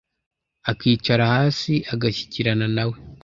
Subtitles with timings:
[0.71, 2.95] akicara hasi agashyikirana na we